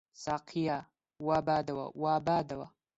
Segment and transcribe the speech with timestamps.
[0.23, 0.77] ساقییا!
[1.27, 2.67] وا بادەوە، وا بادەوە